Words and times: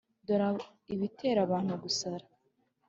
dore 0.27 0.49
i 0.93 0.95
bitera 0.99 1.39
abantu 1.43 1.73
gusara. 1.83 2.25